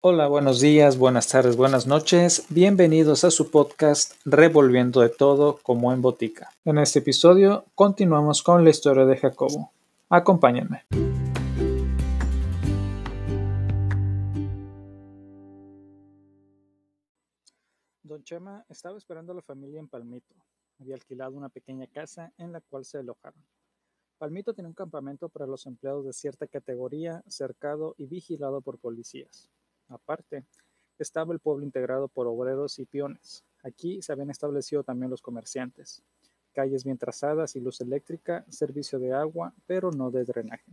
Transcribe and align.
Hola, 0.00 0.28
buenos 0.28 0.60
días, 0.60 0.96
buenas 0.96 1.26
tardes, 1.26 1.56
buenas 1.56 1.88
noches. 1.88 2.46
Bienvenidos 2.50 3.24
a 3.24 3.32
su 3.32 3.50
podcast 3.50 4.12
Revolviendo 4.24 5.00
de 5.00 5.08
todo 5.08 5.58
como 5.64 5.92
en 5.92 6.02
botica. 6.02 6.50
En 6.64 6.78
este 6.78 7.00
episodio 7.00 7.64
continuamos 7.74 8.44
con 8.44 8.62
la 8.62 8.70
historia 8.70 9.06
de 9.06 9.16
Jacobo. 9.16 9.72
Acompáñenme. 10.08 10.84
Don 18.04 18.22
Chema 18.22 18.64
estaba 18.68 18.98
esperando 18.98 19.32
a 19.32 19.34
la 19.34 19.42
familia 19.42 19.80
en 19.80 19.88
Palmito. 19.88 20.32
Había 20.78 20.94
alquilado 20.94 21.32
una 21.32 21.48
pequeña 21.48 21.88
casa 21.88 22.32
en 22.38 22.52
la 22.52 22.60
cual 22.60 22.84
se 22.84 22.98
alojaron. 22.98 23.42
Palmito 24.16 24.54
tenía 24.54 24.68
un 24.68 24.74
campamento 24.74 25.28
para 25.28 25.48
los 25.48 25.66
empleados 25.66 26.06
de 26.06 26.12
cierta 26.12 26.46
categoría, 26.46 27.24
cercado 27.26 27.96
y 27.98 28.06
vigilado 28.06 28.60
por 28.60 28.78
policías. 28.78 29.50
Aparte, 29.88 30.44
estaba 30.98 31.32
el 31.32 31.38
pueblo 31.38 31.64
integrado 31.64 32.08
por 32.08 32.26
obreros 32.26 32.78
y 32.78 32.84
peones. 32.84 33.44
Aquí 33.62 34.02
se 34.02 34.12
habían 34.12 34.30
establecido 34.30 34.82
también 34.82 35.10
los 35.10 35.22
comerciantes. 35.22 36.02
Calles 36.52 36.84
bien 36.84 36.98
trazadas 36.98 37.56
y 37.56 37.60
luz 37.60 37.80
eléctrica, 37.80 38.44
servicio 38.48 38.98
de 38.98 39.12
agua, 39.12 39.52
pero 39.66 39.90
no 39.90 40.10
de 40.10 40.24
drenaje. 40.24 40.72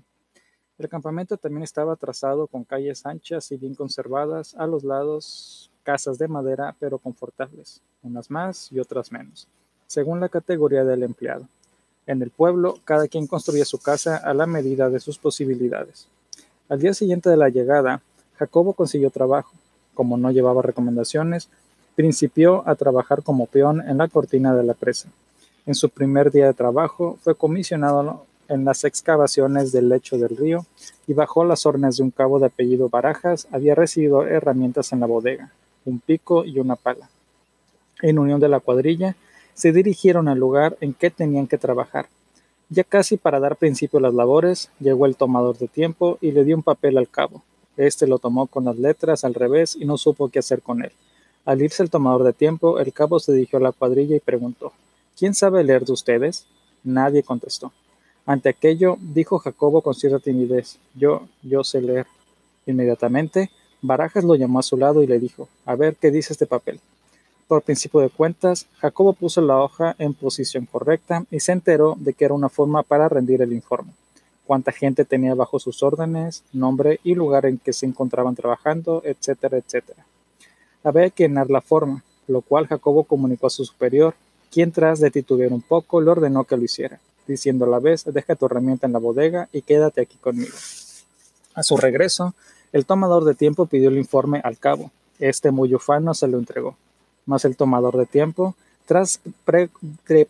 El 0.77 0.89
campamento 0.89 1.37
también 1.37 1.63
estaba 1.63 1.95
trazado 1.95 2.47
con 2.47 2.65
calles 2.65 3.05
anchas 3.05 3.51
y 3.51 3.57
bien 3.57 3.75
conservadas, 3.75 4.55
a 4.55 4.67
los 4.67 4.83
lados 4.83 5.71
casas 5.84 6.17
de 6.17 6.27
madera 6.27 6.75
pero 6.79 6.97
confortables, 6.97 7.81
unas 8.03 8.29
más 8.29 8.71
y 8.71 8.79
otras 8.79 9.11
menos, 9.11 9.47
según 9.87 10.20
la 10.20 10.29
categoría 10.29 10.84
del 10.84 11.03
empleado. 11.03 11.47
En 12.07 12.21
el 12.21 12.29
pueblo, 12.29 12.79
cada 12.84 13.07
quien 13.07 13.25
construía 13.27 13.65
su 13.65 13.79
casa 13.79 14.17
a 14.17 14.34
la 14.34 14.47
medida 14.47 14.89
de 14.89 14.99
sus 14.99 15.17
posibilidades. 15.17 16.07
Al 16.67 16.79
día 16.79 16.93
siguiente 16.93 17.29
de 17.29 17.37
la 17.37 17.49
llegada, 17.49 18.01
Jacobo 18.38 18.73
consiguió 18.73 19.09
trabajo. 19.09 19.52
Como 19.94 20.17
no 20.17 20.31
llevaba 20.31 20.62
recomendaciones, 20.62 21.49
principió 21.95 22.67
a 22.67 22.76
trabajar 22.76 23.23
como 23.23 23.46
peón 23.46 23.82
en 23.87 23.98
la 23.98 24.07
cortina 24.07 24.54
de 24.54 24.63
la 24.63 24.73
presa. 24.73 25.09
En 25.65 25.73
su 25.73 25.90
primer 25.90 26.32
día 26.32 26.48
de 26.48 26.54
trabajo 26.54 27.18
fue 27.24 27.35
comisionado 27.35 28.26
en 28.48 28.65
las 28.65 28.84
excavaciones 28.84 29.71
del 29.71 29.90
lecho 29.90 30.18
del 30.18 30.35
río 30.37 30.65
y 31.07 31.13
bajo 31.13 31.43
las 31.46 31.65
órdenes 31.65 31.98
de 31.98 32.04
un 32.04 32.12
cabo 32.12 32.40
de 32.40 32.48
apellido 32.48 32.90
Barajas 32.90 33.48
había 33.51 33.74
recibido 33.74 34.27
herramientas 34.27 34.91
en 34.91 34.99
la 34.99 35.07
bodega, 35.07 35.52
un 35.85 35.99
pico 35.99 36.46
y 36.46 36.59
una 36.59 36.76
pala. 36.76 37.09
En 38.02 38.20
unión 38.20 38.40
de 38.40 38.49
la 38.49 38.59
cuadrilla, 38.59 39.15
se 39.54 39.71
dirigieron 39.71 40.27
al 40.27 40.37
lugar 40.37 40.77
en 40.81 40.93
que 40.93 41.09
tenían 41.09 41.48
que 41.48 41.57
trabajar. 41.57 42.07
Ya 42.70 42.84
casi 42.84 43.15
para 43.18 43.40
dar 43.40 43.55
principio 43.55 43.99
a 43.99 44.02
las 44.02 44.13
labores, 44.13 44.70
llegó 44.79 45.05
el 45.05 45.15
tomador 45.15 45.57
de 45.57 45.68
tiempo 45.68 46.18
y 46.20 46.31
le 46.31 46.43
dio 46.43 46.55
un 46.55 46.63
papel 46.63 46.98
al 46.98 47.07
cabo. 47.07 47.41
Este 47.77 48.07
lo 48.07 48.20
tomó 48.20 48.48
con 48.48 48.65
las 48.65 48.77
letras 48.77 49.23
al 49.26 49.34
revés 49.34 49.76
y 49.79 49.85
no 49.85 49.98
supo 49.98 50.29
qué 50.29 50.40
hacer 50.40 50.62
con 50.62 50.84
él. 50.84 50.91
Al 51.45 51.62
irse 51.62 51.84
el 51.84 51.90
tomador 51.90 52.23
de 52.23 52.34
tiempo, 52.34 52.79
el 52.79 52.93
cabo 52.93 53.20
se 53.20 53.34
dirigió 53.34 53.59
a 53.59 53.62
la 53.62 53.71
cuadrilla 53.71 54.15
y 54.15 54.20
preguntó 54.20 54.71
¿Quién 55.18 55.34
sabe 55.34 55.63
leer 55.63 55.85
de 55.85 55.93
ustedes? 55.93 56.46
Nadie 56.84 57.23
contestó. 57.23 57.71
Ante 58.26 58.49
aquello, 58.49 58.98
dijo 58.99 59.40
Jacobo 59.40 59.81
con 59.81 59.93
cierta 59.93 60.20
timidez 60.20 60.79
Yo, 60.96 61.27
yo 61.43 61.63
sé 61.63 61.81
leer. 61.81 62.07
Inmediatamente, 62.65 63.51
Barajas 63.81 64.23
lo 64.23 64.35
llamó 64.35 64.59
a 64.59 64.63
su 64.63 64.78
lado 64.78 65.03
y 65.03 65.07
le 65.07 65.19
dijo 65.19 65.47
A 65.66 65.75
ver 65.75 65.96
qué 65.96 66.12
dice 66.12 66.34
este 66.34 66.47
papel. 66.47 66.79
Por 67.47 67.62
principio 67.62 68.00
de 68.00 68.09
cuentas, 68.09 68.66
Jacobo 68.79 69.13
puso 69.13 69.41
la 69.41 69.62
hoja 69.62 69.96
en 70.00 70.16
posición 70.16 70.66
correcta 70.66 71.25
y 71.29 71.40
se 71.41 71.51
enteró 71.51 71.96
de 72.00 72.13
que 72.13 72.25
era 72.25 72.34
una 72.34 72.50
forma 72.50 72.81
para 72.81 73.07
rendir 73.07 73.41
el 73.41 73.53
informe 73.53 73.91
cuánta 74.46 74.72
gente 74.72 75.06
tenía 75.06 75.35
bajo 75.35 75.59
sus 75.59 75.84
órdenes, 75.84 76.44
nombre 76.53 77.00
y 77.03 77.16
lugar 77.16 77.46
en 77.46 77.57
que 77.57 77.74
se 77.74 77.85
encontraban 77.85 78.35
trabajando, 78.35 79.02
etcétera, 79.03 79.57
etcétera. 79.57 80.06
Había 80.84 81.09
que 81.09 81.24
llenar 81.24 81.50
la 81.50 81.62
forma, 81.62 82.03
lo 82.28 82.41
cual 82.41 82.68
Jacobo 82.68 83.03
comunicó 83.03 83.47
a 83.47 83.50
su 83.50 83.66
superior, 83.66 84.16
quien 84.52 84.72
tras 84.72 85.00
de 85.00 85.12
titubear 85.12 85.52
un 85.52 85.62
poco 85.62 86.00
le 86.00 86.12
ordenó 86.12 86.44
que 86.44 86.56
lo 86.56 86.63
hiciera, 86.63 87.00
diciendo 87.28 87.66
a 87.66 87.69
la 87.69 87.80
vez, 87.80 88.06
deja 88.06 88.36
tu 88.36 88.46
herramienta 88.46 88.88
en 88.88 88.94
la 88.94 89.00
bodega 89.00 89.50
y 89.52 89.62
quédate 89.64 90.02
aquí 90.02 90.18
conmigo. 90.18 90.56
A 91.56 91.64
su 91.64 91.78
regreso, 91.78 92.34
el 92.72 92.86
tomador 92.86 93.24
de 93.24 93.34
tiempo 93.34 93.66
pidió 93.66 93.90
el 93.90 93.98
informe 93.98 94.42
al 94.44 94.58
cabo. 94.58 94.92
Este 95.19 95.52
muy 95.52 95.74
ufano 95.74 96.14
se 96.14 96.28
lo 96.28 96.38
entregó. 96.38 96.75
Mas 97.25 97.46
el 97.46 97.56
tomador 97.56 97.98
de 97.98 98.06
tiempo, 98.06 98.56
tras 98.86 99.19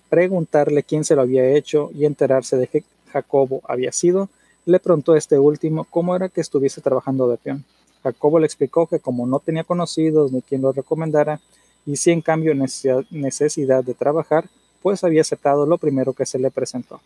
preguntarle 0.10 0.84
quién 0.84 1.04
se 1.04 1.16
lo 1.16 1.24
había 1.24 1.48
hecho 1.50 1.90
y 1.94 2.06
enterarse 2.06 2.56
de 2.56 2.68
Jacobo 3.16 3.62
había 3.66 3.94
sido, 3.94 4.28
le 4.66 4.78
preguntó 4.80 5.14
a 5.14 5.18
este 5.18 5.40
último 5.40 5.86
cómo 5.86 6.18
era 6.18 6.28
que 6.28 6.42
estuviese 6.42 6.82
trabajando 6.82 7.30
de 7.30 7.38
peón. 7.38 7.64
Jacobo 8.04 8.40
le 8.40 8.46
explicó 8.46 8.88
que 8.88 9.00
como 9.00 9.26
no 9.26 9.40
tenía 9.40 9.64
conocidos 9.64 10.34
ni 10.34 10.42
quien 10.42 10.62
lo 10.62 10.74
recomendara, 10.74 11.40
y 11.86 11.96
si 11.96 12.12
en 12.12 12.22
cambio 12.22 12.54
necesidad 12.54 13.84
de 13.86 13.94
trabajar, 13.94 14.50
pues 14.82 15.04
había 15.06 15.22
aceptado 15.22 15.66
lo 15.66 15.78
primero 15.78 16.12
que 16.12 16.26
se 16.26 16.40
le 16.40 16.52
presentó. 16.52 17.00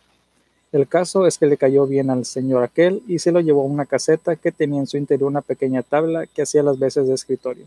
El 0.72 0.88
caso 0.88 1.26
es 1.26 1.38
que 1.38 1.46
le 1.46 1.56
cayó 1.56 1.86
bien 1.86 2.10
al 2.10 2.24
señor 2.24 2.64
aquel 2.64 3.02
y 3.06 3.20
se 3.20 3.30
lo 3.30 3.40
llevó 3.40 3.62
a 3.62 3.66
una 3.66 3.86
caseta 3.86 4.34
que 4.34 4.50
tenía 4.50 4.80
en 4.80 4.86
su 4.88 4.96
interior 4.96 5.30
una 5.30 5.42
pequeña 5.42 5.82
tabla 5.82 6.26
que 6.26 6.42
hacía 6.42 6.64
las 6.64 6.78
veces 6.78 7.06
de 7.06 7.14
escritorio. 7.14 7.66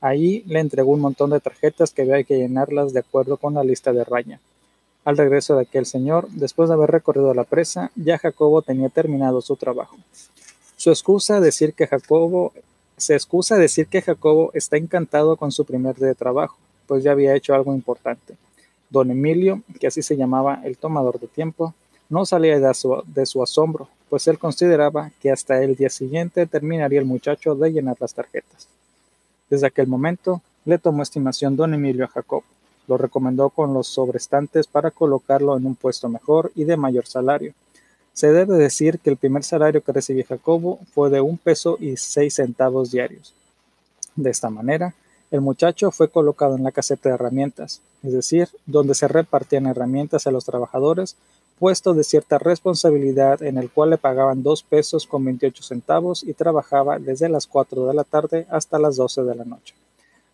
Ahí 0.00 0.44
le 0.46 0.60
entregó 0.60 0.92
un 0.92 1.00
montón 1.00 1.30
de 1.30 1.40
tarjetas 1.40 1.92
que 1.92 2.02
había 2.02 2.22
que 2.22 2.36
llenarlas 2.36 2.92
de 2.92 3.00
acuerdo 3.00 3.36
con 3.36 3.54
la 3.54 3.64
lista 3.64 3.92
de 3.92 4.04
raya. 4.04 4.38
Al 5.04 5.16
regreso 5.18 5.54
de 5.56 5.62
aquel 5.62 5.84
señor, 5.84 6.28
después 6.30 6.68
de 6.68 6.74
haber 6.74 6.90
recorrido 6.90 7.34
la 7.34 7.44
presa, 7.44 7.90
ya 7.94 8.18
Jacobo 8.18 8.62
tenía 8.62 8.88
terminado 8.88 9.42
su 9.42 9.56
trabajo. 9.56 9.96
Su 10.76 10.90
excusa 10.90 11.40
decir 11.40 11.74
que 11.74 11.86
Jacobo 11.86 12.52
se 12.96 13.14
excusa 13.14 13.56
decir 13.56 13.86
que 13.88 14.02
Jacobo 14.02 14.50
está 14.54 14.76
encantado 14.76 15.36
con 15.36 15.52
su 15.52 15.64
primer 15.64 15.96
día 15.96 16.08
de 16.08 16.14
trabajo, 16.14 16.56
pues 16.86 17.02
ya 17.02 17.12
había 17.12 17.34
hecho 17.34 17.54
algo 17.54 17.74
importante. 17.74 18.36
Don 18.90 19.10
Emilio, 19.10 19.62
que 19.80 19.88
así 19.88 20.02
se 20.02 20.16
llamaba 20.16 20.60
el 20.64 20.76
tomador 20.76 21.18
de 21.18 21.26
tiempo, 21.26 21.74
no 22.08 22.24
salía 22.24 22.58
de 22.58 22.74
su, 22.74 23.02
de 23.06 23.26
su 23.26 23.42
asombro, 23.42 23.88
pues 24.08 24.28
él 24.28 24.38
consideraba 24.38 25.10
que 25.20 25.32
hasta 25.32 25.62
el 25.62 25.74
día 25.74 25.90
siguiente 25.90 26.46
terminaría 26.46 27.00
el 27.00 27.06
muchacho 27.06 27.54
de 27.54 27.72
llenar 27.72 27.96
las 27.98 28.14
tarjetas. 28.14 28.68
Desde 29.50 29.66
aquel 29.66 29.86
momento 29.86 30.40
le 30.64 30.78
tomó 30.78 31.02
estimación 31.02 31.56
don 31.56 31.74
Emilio 31.74 32.04
a 32.04 32.08
Jacobo. 32.08 32.44
Lo 32.86 32.98
recomendó 32.98 33.50
con 33.50 33.72
los 33.72 33.86
sobrestantes 33.86 34.66
para 34.66 34.90
colocarlo 34.90 35.56
en 35.56 35.66
un 35.66 35.74
puesto 35.74 36.08
mejor 36.08 36.52
y 36.54 36.64
de 36.64 36.76
mayor 36.76 37.06
salario. 37.06 37.54
Se 38.12 38.32
debe 38.32 38.56
decir 38.56 39.00
que 39.00 39.10
el 39.10 39.16
primer 39.16 39.42
salario 39.42 39.82
que 39.82 39.92
recibió 39.92 40.24
Jacobo 40.28 40.78
fue 40.94 41.10
de 41.10 41.20
un 41.20 41.38
peso 41.38 41.76
y 41.80 41.96
seis 41.96 42.34
centavos 42.34 42.90
diarios. 42.90 43.34
De 44.14 44.30
esta 44.30 44.50
manera, 44.50 44.94
el 45.30 45.40
muchacho 45.40 45.90
fue 45.90 46.08
colocado 46.08 46.54
en 46.54 46.62
la 46.62 46.70
caseta 46.70 47.08
de 47.08 47.16
herramientas, 47.16 47.80
es 48.04 48.12
decir, 48.12 48.48
donde 48.66 48.94
se 48.94 49.08
repartían 49.08 49.66
herramientas 49.66 50.26
a 50.26 50.30
los 50.30 50.44
trabajadores, 50.44 51.16
puesto 51.58 51.94
de 51.94 52.04
cierta 52.04 52.38
responsabilidad 52.38 53.42
en 53.42 53.58
el 53.58 53.70
cual 53.70 53.90
le 53.90 53.98
pagaban 53.98 54.42
dos 54.44 54.62
pesos 54.62 55.06
con 55.06 55.24
veintiocho 55.24 55.62
centavos 55.62 56.22
y 56.22 56.34
trabajaba 56.34 56.98
desde 56.98 57.28
las 57.28 57.46
cuatro 57.46 57.86
de 57.86 57.94
la 57.94 58.04
tarde 58.04 58.46
hasta 58.50 58.78
las 58.78 58.96
doce 58.96 59.22
de 59.24 59.34
la 59.34 59.44
noche. 59.44 59.74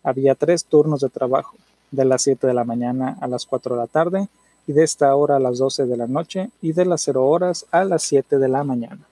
Había 0.03 0.35
tres 0.35 0.65
turnos 0.65 1.01
de 1.01 1.09
trabajo, 1.09 1.55
de 1.91 2.05
las 2.05 2.23
7 2.23 2.47
de 2.47 2.53
la 2.53 2.63
mañana 2.63 3.17
a 3.21 3.27
las 3.27 3.45
4 3.45 3.75
de 3.75 3.81
la 3.81 3.87
tarde 3.87 4.27
y 4.65 4.73
de 4.73 4.83
esta 4.83 5.15
hora 5.15 5.35
a 5.35 5.39
las 5.39 5.57
12 5.57 5.85
de 5.85 5.97
la 5.97 6.07
noche 6.07 6.49
y 6.61 6.73
de 6.73 6.85
las 6.85 7.01
0 7.01 7.27
horas 7.27 7.65
a 7.71 7.83
las 7.83 8.03
7 8.03 8.37
de 8.37 8.47
la 8.47 8.63
mañana. 8.63 9.07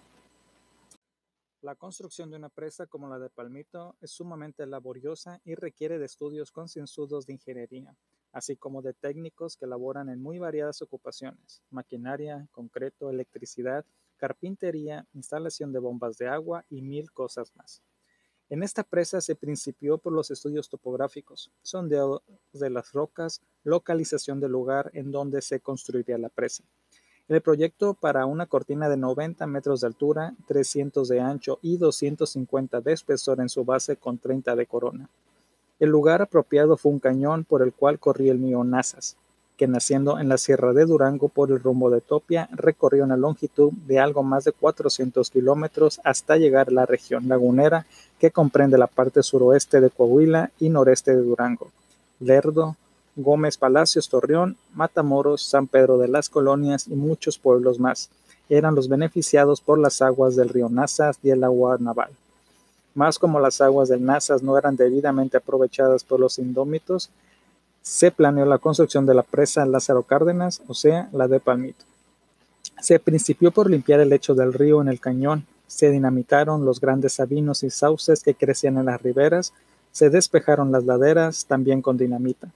La 1.62 1.76
construcción 1.76 2.30
de 2.32 2.38
una 2.38 2.48
presa 2.48 2.88
como 2.88 3.10
la 3.10 3.20
de 3.20 3.30
Palmito 3.30 3.96
es 4.00 4.12
sumamente 4.12 4.66
laboriosa 4.66 5.42
y 5.44 5.56
requiere 5.56 6.00
de 6.00 6.06
estudios 6.06 6.52
concienzudos 6.52 7.26
de 7.26 7.34
ingeniería, 7.34 7.94
así 8.32 8.56
como 8.56 8.82
de 8.82 8.94
técnicos 8.94 9.58
que 9.58 9.68
laboran 9.68 10.08
en 10.10 10.22
muy 10.22 10.40
variadas 10.40 10.82
ocupaciones, 10.82 11.62
maquinaria, 11.70 12.48
concreto, 12.52 13.10
electricidad, 13.10 13.86
carpintería, 14.16 15.06
instalación 15.14 15.74
de 15.74 15.80
bombas 15.80 16.18
de 16.18 16.30
agua 16.30 16.64
y 16.70 16.82
mil 16.82 17.12
cosas 17.12 17.54
más. 17.56 17.82
En 18.50 18.64
esta 18.64 18.84
presa 18.84 19.22
se 19.22 19.36
principió 19.36 20.00
por 20.00 20.12
los 20.12 20.32
estudios 20.32 20.70
topográficos, 20.70 21.52
sondeo 21.62 22.24
de 22.52 22.72
las 22.72 22.92
rocas, 22.94 23.42
localización 23.64 24.40
del 24.40 24.52
lugar 24.52 24.90
en 24.96 25.12
donde 25.12 25.44
se 25.44 25.60
construiría 25.60 26.18
la 26.18 26.30
presa. 26.30 26.64
El 27.28 27.42
proyecto 27.42 27.94
para 27.94 28.26
una 28.26 28.48
cortina 28.48 28.90
de 28.90 28.98
90 28.98 29.46
metros 29.46 29.82
de 29.82 29.88
altura, 29.88 30.34
300 30.48 31.08
de 31.08 31.20
ancho 31.20 31.60
y 31.62 31.78
250 31.78 32.82
de 32.82 32.92
espesor 32.92 33.40
en 33.40 33.50
su 33.50 33.64
base 33.64 33.98
con 33.98 34.18
30 34.18 34.56
de 34.56 34.66
corona. 34.66 35.10
El 35.80 35.92
lugar 35.92 36.24
apropiado 36.24 36.76
fue 36.76 36.92
un 36.92 37.00
cañón 37.00 37.46
por 37.46 37.62
el 37.62 37.72
cual 37.72 38.00
corría 38.00 38.32
el 38.32 38.40
mío 38.40 38.64
Nazas, 38.64 39.16
que 39.60 39.68
naciendo 39.68 40.20
en 40.20 40.30
la 40.30 40.38
Sierra 40.38 40.72
de 40.72 40.86
Durango 40.86 41.28
por 41.28 41.52
el 41.52 41.60
rumbo 41.60 41.90
de 41.90 42.00
Topia, 42.00 42.48
recorrió 42.54 43.04
una 43.04 43.18
longitud 43.18 43.74
de 43.88 44.00
algo 44.00 44.24
más 44.24 44.46
de 44.46 44.54
400 44.54 45.30
kilómetros 45.30 46.00
hasta 46.06 46.38
llegar 46.38 46.70
a 46.70 46.72
la 46.72 46.86
región 46.86 47.28
lagunera 47.28 47.86
que 48.20 48.32
comprende 48.32 48.78
la 48.78 48.88
parte 48.88 49.22
suroeste 49.22 49.82
de 49.82 49.90
Coahuila 49.90 50.52
y 50.62 50.70
noreste 50.70 51.14
de 51.14 51.24
Durango, 51.24 51.72
Lerdo, 52.22 52.78
Gómez 53.18 53.58
Palacios 53.58 54.08
Torreón, 54.08 54.56
Matamoros, 54.76 55.44
San 55.44 55.68
Pedro 55.68 55.98
de 55.98 56.08
las 56.08 56.30
Colonias 56.30 56.88
y 56.88 56.96
muchos 56.96 57.38
pueblos 57.38 57.80
más. 57.80 58.10
Eran 58.48 58.76
los 58.76 58.88
beneficiados 58.88 59.60
por 59.60 59.78
las 59.78 60.02
aguas 60.02 60.38
del 60.38 60.48
río 60.48 60.70
Nazas 60.70 61.20
y 61.22 61.32
el 61.32 61.44
agua 61.44 61.76
naval. 61.82 62.12
Más 62.96 63.20
como 63.20 63.42
las 63.42 63.60
aguas 63.60 63.90
del 63.90 64.06
Nazas 64.06 64.42
no 64.42 64.58
eran 64.58 64.78
debidamente 64.78 65.36
aprovechadas 65.36 66.06
por 66.06 66.22
los 66.22 66.40
indómitos, 66.40 67.10
se 67.82 68.12
planeó 68.12 68.46
la 68.46 68.58
construcción 68.58 69.06
de 69.06 69.14
la 69.14 69.24
presa 69.24 69.66
Lázaro 69.66 70.04
Cárdenas, 70.04 70.62
o 70.68 70.74
sea, 70.74 71.10
la 71.12 71.28
de 71.28 71.40
Palmito. 71.40 71.86
Se 72.82 73.00
principió 73.00 73.52
por 73.52 73.70
limpiar 73.70 74.00
el 74.00 74.10
lecho 74.10 74.36
del 74.36 74.54
río 74.54 74.82
en 74.82 74.88
el 74.88 75.00
cañón, 75.00 75.46
se 75.68 75.92
dinamitaron 75.92 76.66
los 76.66 76.80
grandes 76.80 77.14
sabinos 77.14 77.64
y 77.64 77.70
sauces 77.70 78.24
que 78.24 78.34
crecían 78.34 78.78
en 78.78 78.86
las 78.86 79.02
riberas, 79.02 79.54
se 79.92 80.10
despejaron 80.10 80.72
las 80.72 80.86
laderas 80.86 81.46
también 81.46 81.82
con 81.82 81.98
dinamita. 81.98 82.50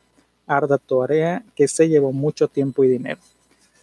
Arda 0.48 0.78
tarea 0.78 1.44
que 1.56 1.68
se 1.68 1.90
llevó 1.90 2.12
mucho 2.12 2.48
tiempo 2.48 2.84
y 2.84 2.90
dinero. 2.90 3.20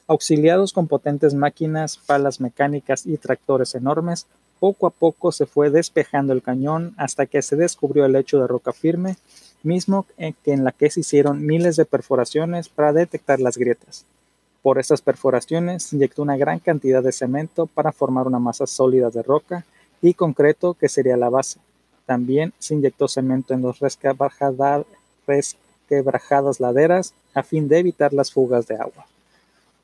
Auxiliados 0.06 0.72
con 0.72 0.88
potentes 0.88 1.34
máquinas, 1.34 1.96
palas 1.96 2.40
mecánicas 2.40 3.06
y 3.06 3.16
tractores 3.16 3.74
enormes, 3.74 4.26
poco 4.58 4.86
a 4.86 4.90
poco 4.90 5.32
se 5.32 5.46
fue 5.46 5.70
despejando 5.70 6.32
el 6.32 6.42
cañón 6.42 6.94
hasta 6.96 7.26
que 7.26 7.42
se 7.42 7.56
descubrió 7.56 8.04
el 8.04 8.12
lecho 8.12 8.40
de 8.40 8.46
roca 8.46 8.72
firme, 8.72 9.16
mismo 9.62 10.06
que 10.16 10.52
en 10.52 10.64
la 10.64 10.72
que 10.72 10.90
se 10.90 11.00
hicieron 11.00 11.44
miles 11.44 11.76
de 11.76 11.84
perforaciones 11.84 12.68
para 12.68 12.92
detectar 12.92 13.40
las 13.40 13.56
grietas. 13.56 14.04
Por 14.62 14.78
estas 14.78 15.00
perforaciones 15.00 15.84
se 15.84 15.96
inyectó 15.96 16.22
una 16.22 16.36
gran 16.36 16.58
cantidad 16.58 17.02
de 17.02 17.12
cemento 17.12 17.66
para 17.66 17.92
formar 17.92 18.26
una 18.26 18.38
masa 18.38 18.66
sólida 18.66 19.10
de 19.10 19.22
roca 19.22 19.64
y 20.02 20.14
concreto 20.14 20.74
que 20.74 20.88
sería 20.88 21.16
la 21.16 21.30
base. 21.30 21.60
También 22.04 22.52
se 22.58 22.74
inyectó 22.74 23.08
cemento 23.08 23.54
en 23.54 23.62
las 23.62 23.78
resquebrajadas 23.78 26.60
laderas 26.60 27.14
a 27.34 27.42
fin 27.42 27.68
de 27.68 27.78
evitar 27.78 28.12
las 28.12 28.32
fugas 28.32 28.66
de 28.66 28.74
agua. 28.74 29.06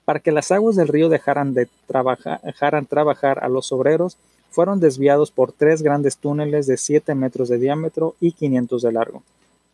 Para 0.04 0.20
que 0.20 0.32
las 0.32 0.52
aguas 0.52 0.76
del 0.76 0.88
río 0.88 1.08
dejaran, 1.08 1.54
de 1.54 1.68
trabajar, 1.86 2.40
dejaran 2.42 2.86
trabajar 2.86 3.42
a 3.42 3.48
los 3.48 3.72
obreros, 3.72 4.18
fueron 4.50 4.78
desviados 4.78 5.30
por 5.30 5.52
tres 5.52 5.82
grandes 5.82 6.18
túneles 6.18 6.66
de 6.66 6.76
7 6.76 7.14
metros 7.14 7.48
de 7.48 7.58
diámetro 7.58 8.14
y 8.20 8.32
500 8.32 8.82
de 8.82 8.92
largo 8.92 9.22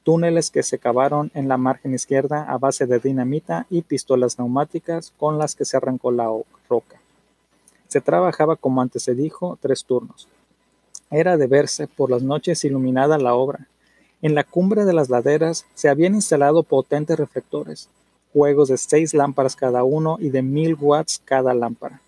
túneles 0.03 0.51
que 0.51 0.63
se 0.63 0.79
cavaron 0.79 1.31
en 1.35 1.49
la 1.49 1.57
margen 1.57 1.95
izquierda 1.95 2.45
a 2.49 2.59
base 2.59 2.87
de 2.87 2.99
dinamita 2.99 3.67
y 3.71 3.83
pistolas 3.83 4.39
neumáticas 4.39 5.13
con 5.19 5.39
las 5.39 5.55
que 5.55 5.65
se 5.65 5.77
arrancó 5.77 6.11
la 6.11 6.31
roca. 6.69 7.01
Se 7.89 8.01
trabajaba, 8.01 8.57
como 8.57 8.81
antes 8.81 9.03
se 9.03 9.15
dijo, 9.15 9.59
tres 9.61 9.85
turnos. 9.85 10.29
Era 11.11 11.37
de 11.37 11.47
verse 11.47 11.87
por 11.87 12.11
las 12.11 12.23
noches 12.23 12.65
iluminada 12.65 13.19
la 13.19 13.35
obra. 13.35 13.69
En 14.23 14.35
la 14.35 14.45
cumbre 14.45 14.85
de 14.85 14.95
las 14.95 15.11
laderas 15.11 15.67
se 15.75 15.89
habían 15.89 16.15
instalado 16.15 16.63
potentes 16.63 17.19
reflectores, 17.19 17.89
juegos 18.33 18.69
de 18.69 18.79
seis 18.79 19.13
lámparas 19.13 19.57
cada 19.57 19.85
uno 19.85 20.17
y 20.21 20.31
de 20.31 20.43
mil 20.43 20.75
watts 20.81 21.21
cada 21.25 21.53
lámpara. 21.53 22.01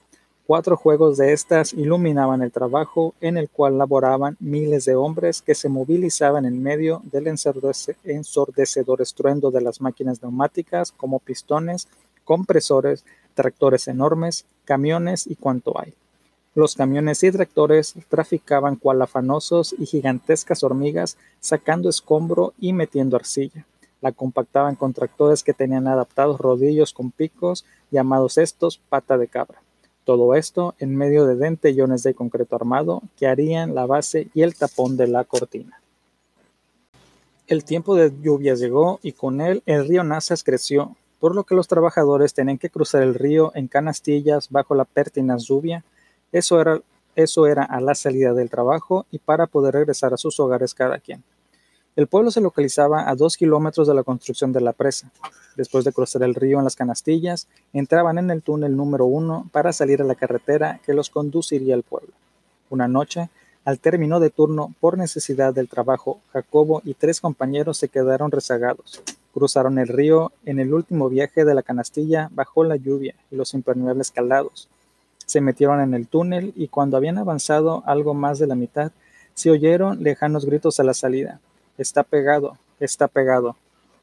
Cuatro 0.47 0.77
juegos 0.77 1.17
de 1.17 1.33
estas 1.33 1.73
iluminaban 1.73 2.43
el 2.43 2.53
trabajo 2.53 3.15
en 3.23 3.39
el 3.39 3.49
cual 3.49 3.79
laboraban 3.79 4.37
miles 4.41 4.85
de 4.85 4.95
hombres 4.95 5.41
que 5.41 5.55
se 5.55 5.71
movilizaban 5.71 6.45
en 6.45 6.63
medio 6.63 7.01
del 7.11 7.29
ensordecedor 7.29 9.01
estruendo 9.01 9.51
de 9.51 9.63
las 9.63 9.81
máquinas 9.81 10.23
neumáticas 10.23 10.93
como 10.93 11.19
pistones, 11.19 11.89
compresores, 12.25 13.07
tractores 13.33 13.89
enormes, 13.89 14.45
camiones 14.67 15.27
y 15.27 15.37
cuanto 15.37 15.81
hay. 15.81 15.95
Los 16.55 16.75
camiones 16.75 17.25
y 17.25 17.33
tractores 17.33 17.95
traficaban 18.11 18.77
cual 18.77 19.01
afanosos 19.01 19.75
y 19.79 19.87
gigantescas 19.87 20.63
hormigas, 20.63 21.17
sacando 21.41 21.89
escombro 21.89 22.53
y 22.61 22.75
metiendo 22.75 23.17
arcilla. 23.17 23.65
La 24.03 24.13
compactaban 24.13 24.77
con 24.77 24.93
tractores 24.93 25.43
que 25.43 25.55
tenían 25.55 25.89
adaptados 25.89 26.39
rodillos 26.39 26.93
con 26.93 27.11
picos, 27.11 27.65
llamados 27.91 28.37
estos 28.37 28.77
pata 28.77 29.17
de 29.17 29.27
cabra. 29.27 29.64
Todo 30.05 30.35
esto 30.35 30.75
en 30.79 30.95
medio 30.97 31.27
de 31.27 31.37
dentellones 31.37 32.03
de 32.03 32.15
concreto 32.15 32.57
armado 32.57 33.03
que 33.17 33.27
harían 33.27 33.75
la 33.75 33.87
base 33.87 34.29
y 34.35 34.43
el 34.43 34.55
tapón 34.55 34.97
de 34.97 35.07
la 35.07 35.25
cortina. 35.25 35.81
El 37.47 37.65
tiempo 37.65 37.95
de 37.95 38.13
lluvias 38.23 38.59
llegó 38.59 39.01
y 39.03 39.13
con 39.13 39.41
él 39.41 39.63
el 39.67 39.87
río 39.87 40.05
Nazas 40.05 40.45
creció, 40.45 40.97
por 41.21 41.35
lo 41.35 41.45
que 41.45 41.55
los 41.55 41.69
trabajadores 41.69 42.35
tenían 42.35 42.59
que 42.59 42.71
cruzar 42.71 43.03
el 43.03 43.15
río 43.15 43.53
en 43.55 43.69
canastillas 43.69 44.51
bajo 44.51 44.75
la 44.75 44.85
pertinaz 44.85 45.45
lluvia. 45.45 45.85
Eso 46.33 46.61
era, 46.61 46.81
eso 47.17 47.47
era 47.47 47.65
a 47.65 47.81
la 47.81 47.95
salida 47.95 48.35
del 48.35 48.51
trabajo 48.51 49.07
y 49.11 49.19
para 49.19 49.47
poder 49.47 49.75
regresar 49.75 50.13
a 50.13 50.19
sus 50.19 50.39
hogares 50.41 50.75
cada 50.75 50.99
quien. 50.99 51.23
El 51.97 52.09
pueblo 52.09 52.33
se 52.33 52.41
localizaba 52.41 53.09
a 53.09 53.15
dos 53.15 53.37
kilómetros 53.37 53.87
de 53.87 53.95
la 53.95 54.03
construcción 54.03 54.53
de 54.53 54.61
la 54.61 54.73
presa. 54.73 55.13
Después 55.55 55.85
de 55.85 55.93
cruzar 55.93 56.25
el 56.25 56.35
río 56.35 56.59
en 56.59 56.65
las 56.65 56.75
canastillas, 56.75 57.47
entraban 57.73 58.19
en 58.19 58.33
el 58.33 58.43
túnel 58.43 58.77
número 58.77 59.07
uno 59.07 59.49
para 59.53 59.73
salir 59.73 60.03
a 60.03 60.05
la 60.05 60.17
carretera 60.17 60.81
que 60.85 60.93
los 60.93 61.09
conduciría 61.09 61.77
al 61.77 61.85
pueblo. 61.85 62.11
Una 62.69 62.89
noche, 62.89 63.31
al 63.65 63.79
término 63.79 64.19
de 64.19 64.31
turno, 64.31 64.75
por 64.81 64.99
necesidad 64.99 65.55
del 65.55 65.69
trabajo, 65.69 66.19
Jacobo 66.33 66.83
y 66.85 66.95
tres 66.95 67.21
compañeros 67.21 67.79
se 67.79 67.89
quedaron 67.89 68.33
rezagados. 68.33 69.01
Cruzaron 69.33 69.79
el 69.79 69.87
río 69.87 70.33
en 70.45 70.59
el 70.59 70.75
último 70.75 71.09
viaje 71.09 71.45
de 71.45 71.55
la 71.55 71.63
canastilla 71.63 72.29
bajo 72.33 72.65
la 72.65 72.75
lluvia 72.75 73.15
y 73.31 73.37
los 73.37 73.55
impermeables 73.55 74.11
calados. 74.11 74.69
Se 75.27 75.41
metieron 75.41 75.81
en 75.81 75.95
el 75.95 76.09
túnel 76.09 76.53
y 76.57 76.67
cuando 76.67 76.97
habían 76.97 77.19
avanzado 77.19 77.85
algo 77.87 78.15
más 78.15 78.41
de 78.41 78.49
la 78.49 78.57
mitad, 78.57 78.91
se 79.35 79.53
oyeron 79.53 80.03
lejanos 80.03 80.45
gritos 80.45 80.81
a 80.81 80.85
la 80.85 80.95
salida. 80.95 81.41
Está 81.77 82.03
pegado, 82.03 82.57
está 82.79 83.09
pegado. 83.09 83.57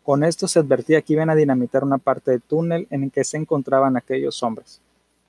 Con 0.04 0.24
esto 0.24 0.48
se 0.48 0.60
advertía 0.60 1.02
que 1.02 1.14
iban 1.14 1.30
a 1.30 1.36
dinamitar 1.36 1.84
una 1.84 1.98
parte 1.98 2.32
del 2.32 2.42
túnel 2.42 2.88
en 2.90 3.04
el 3.04 3.12
que 3.12 3.24
se 3.24 3.38
encontraban 3.38 3.96
aquellos 3.96 4.42
hombres. 4.44 4.82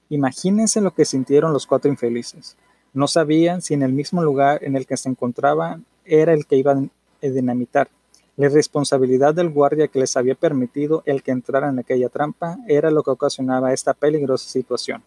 Imagínense 0.08 0.80
lo 0.80 0.92
que 0.92 1.04
sintieron 1.04 1.52
los 1.52 1.66
cuatro 1.66 1.90
infelices. 1.90 2.56
No 2.92 3.06
sabían 3.06 3.62
si 3.62 3.74
en 3.74 3.82
el 3.82 3.92
mismo 3.92 4.22
lugar 4.22 4.62
en 4.64 4.76
el 4.76 4.86
que 4.86 4.96
se 4.96 5.08
encontraban 5.08 5.84
era 6.04 6.32
el 6.32 6.46
que 6.46 6.56
iban 6.56 6.90
a 7.22 7.26
dinamitar. 7.26 7.88
La 8.36 8.48
responsabilidad 8.48 9.34
del 9.34 9.50
guardia 9.50 9.88
que 9.88 9.98
les 9.98 10.16
había 10.16 10.34
permitido 10.34 11.02
el 11.06 11.22
que 11.22 11.30
entraran 11.30 11.74
en 11.74 11.78
aquella 11.80 12.08
trampa 12.08 12.58
era 12.66 12.90
lo 12.90 13.02
que 13.02 13.10
ocasionaba 13.10 13.72
esta 13.72 13.94
peligrosa 13.94 14.48
situación. 14.48 15.02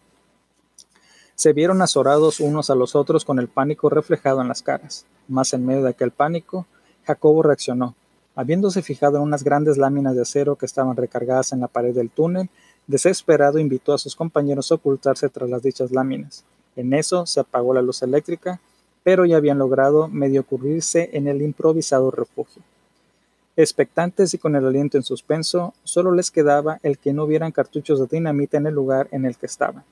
Se 1.34 1.52
vieron 1.52 1.82
azorados 1.82 2.40
unos 2.40 2.70
a 2.70 2.74
los 2.74 2.94
otros 2.94 3.24
con 3.24 3.38
el 3.38 3.48
pánico 3.48 3.90
reflejado 3.90 4.40
en 4.40 4.48
las 4.48 4.62
caras. 4.62 5.06
Más 5.28 5.52
en 5.52 5.66
medio 5.66 5.82
de 5.82 5.90
aquel 5.90 6.12
pánico, 6.12 6.66
Jacobo 7.06 7.42
reaccionó. 7.42 7.94
Habiéndose 8.34 8.82
fijado 8.82 9.16
en 9.16 9.22
unas 9.22 9.44
grandes 9.44 9.78
láminas 9.78 10.14
de 10.14 10.22
acero 10.22 10.56
que 10.56 10.66
estaban 10.66 10.96
recargadas 10.96 11.52
en 11.52 11.60
la 11.60 11.68
pared 11.68 11.94
del 11.94 12.10
túnel, 12.10 12.50
desesperado 12.86 13.58
invitó 13.58 13.94
a 13.94 13.98
sus 13.98 14.14
compañeros 14.14 14.70
a 14.70 14.74
ocultarse 14.74 15.28
tras 15.28 15.48
las 15.48 15.62
dichas 15.62 15.90
láminas. 15.90 16.44
En 16.74 16.92
eso 16.92 17.24
se 17.24 17.40
apagó 17.40 17.72
la 17.72 17.80
luz 17.80 18.02
eléctrica, 18.02 18.60
pero 19.02 19.24
ya 19.24 19.36
habían 19.36 19.58
logrado 19.58 20.08
medio 20.08 20.42
ocurrirse 20.42 21.10
en 21.12 21.28
el 21.28 21.40
improvisado 21.40 22.10
refugio. 22.10 22.62
Expectantes 23.56 24.34
y 24.34 24.38
con 24.38 24.54
el 24.54 24.66
aliento 24.66 24.98
en 24.98 25.02
suspenso, 25.02 25.72
solo 25.84 26.12
les 26.12 26.30
quedaba 26.30 26.78
el 26.82 26.98
que 26.98 27.14
no 27.14 27.24
hubieran 27.24 27.52
cartuchos 27.52 28.00
de 28.00 28.06
dinamita 28.06 28.58
en 28.58 28.66
el 28.66 28.74
lugar 28.74 29.08
en 29.12 29.24
el 29.24 29.36
que 29.36 29.46
estaban. 29.46 29.84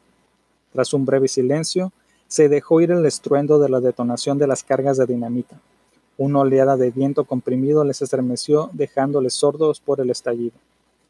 Tras 0.72 0.92
un 0.92 1.06
breve 1.06 1.28
silencio, 1.28 1.92
se 2.28 2.50
dejó 2.50 2.80
ir 2.82 2.90
el 2.90 3.06
estruendo 3.06 3.58
de 3.58 3.70
la 3.70 3.80
detonación 3.80 4.36
de 4.36 4.48
las 4.48 4.64
cargas 4.64 4.98
de 4.98 5.06
dinamita. 5.06 5.58
Una 6.16 6.40
oleada 6.40 6.76
de 6.76 6.92
viento 6.92 7.24
comprimido 7.24 7.84
les 7.84 8.00
estremeció, 8.00 8.70
dejándoles 8.72 9.34
sordos 9.34 9.80
por 9.80 10.00
el 10.00 10.10
estallido. 10.10 10.56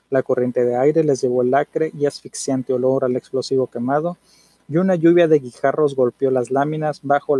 La 0.08 0.22
corriente 0.22 0.64
de 0.64 0.76
aire 0.76 1.04
les 1.04 1.20
llevó 1.20 1.42
el 1.42 1.54
acre 1.54 1.90
y 1.98 2.06
asfixiante 2.06 2.72
olor 2.72 3.04
al 3.04 3.16
explosivo 3.16 3.66
quemado, 3.66 4.16
y 4.66 4.78
una 4.78 4.94
lluvia 4.94 5.28
de 5.28 5.40
guijarros 5.40 5.94
golpeó 5.94 6.30
las 6.30 6.50
láminas 6.50 7.00
bajo, 7.02 7.36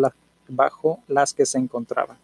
las 1.08 1.32
que 1.32 1.46
se 1.46 1.56
encontraban. 1.56 2.18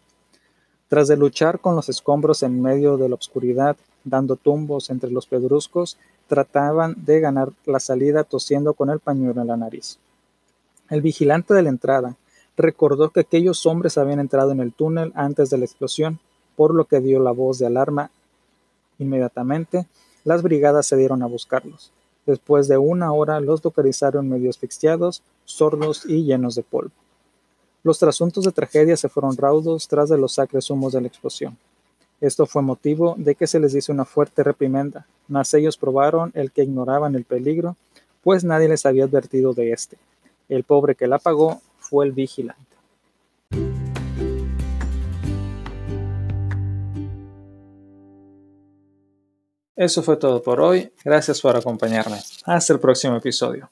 Tras 0.88 1.08
de 1.08 1.16
luchar 1.16 1.60
con 1.60 1.74
los 1.74 1.88
escombros 1.88 2.42
en 2.42 2.60
medio 2.60 2.98
de 2.98 3.08
la 3.08 3.14
oscuridad, 3.14 3.76
dando 4.04 4.36
tumbos 4.36 4.90
entre 4.90 5.10
los 5.10 5.26
pedruscos, 5.26 5.96
trataban 6.26 6.96
de 6.98 7.20
ganar 7.20 7.50
la 7.64 7.80
salida 7.80 8.24
tosiendo 8.24 8.74
con 8.74 8.90
el 8.90 9.00
pañuelo 9.00 9.40
en 9.40 9.48
la 9.48 9.56
nariz. 9.56 9.98
El 10.90 11.00
vigilante 11.00 11.54
de 11.54 11.62
la 11.62 11.70
entrada, 11.70 12.16
Recordó 12.60 13.08
que 13.08 13.20
aquellos 13.20 13.64
hombres 13.64 13.96
habían 13.96 14.20
entrado 14.20 14.52
en 14.52 14.60
el 14.60 14.74
túnel 14.74 15.12
antes 15.14 15.48
de 15.48 15.56
la 15.56 15.64
explosión, 15.64 16.18
por 16.56 16.74
lo 16.74 16.84
que 16.84 17.00
dio 17.00 17.18
la 17.18 17.30
voz 17.30 17.58
de 17.58 17.64
alarma. 17.64 18.10
Inmediatamente, 18.98 19.86
las 20.24 20.42
brigadas 20.42 20.86
se 20.86 20.98
dieron 20.98 21.22
a 21.22 21.26
buscarlos. 21.26 21.90
Después 22.26 22.68
de 22.68 22.76
una 22.76 23.14
hora 23.14 23.40
los 23.40 23.64
localizaron 23.64 24.28
medio 24.28 24.50
asfixiados, 24.50 25.22
sordos 25.46 26.04
y 26.04 26.24
llenos 26.24 26.54
de 26.54 26.62
polvo. 26.62 26.90
Los 27.82 27.98
trasuntos 27.98 28.44
de 28.44 28.52
tragedia 28.52 28.94
se 28.98 29.08
fueron 29.08 29.38
raudos 29.38 29.88
tras 29.88 30.10
de 30.10 30.18
los 30.18 30.34
sacres 30.34 30.68
humos 30.68 30.92
de 30.92 31.00
la 31.00 31.08
explosión. 31.08 31.56
Esto 32.20 32.44
fue 32.44 32.60
motivo 32.60 33.14
de 33.16 33.36
que 33.36 33.46
se 33.46 33.58
les 33.58 33.74
hizo 33.74 33.90
una 33.90 34.04
fuerte 34.04 34.44
reprimenda, 34.44 35.06
mas 35.28 35.54
ellos 35.54 35.78
probaron 35.78 36.30
el 36.34 36.52
que 36.52 36.64
ignoraban 36.64 37.14
el 37.14 37.24
peligro, 37.24 37.76
pues 38.22 38.44
nadie 38.44 38.68
les 38.68 38.84
había 38.84 39.04
advertido 39.04 39.54
de 39.54 39.72
este. 39.72 39.96
El 40.50 40.64
pobre 40.64 40.94
que 40.94 41.06
la 41.06 41.18
pagó 41.18 41.62
fue 41.90 42.06
el 42.06 42.12
vigilante. 42.12 42.76
Eso 49.74 50.02
fue 50.02 50.16
todo 50.16 50.42
por 50.42 50.60
hoy. 50.60 50.92
Gracias 51.04 51.40
por 51.40 51.56
acompañarme. 51.56 52.18
Hasta 52.44 52.72
el 52.72 52.78
próximo 52.78 53.16
episodio. 53.16 53.68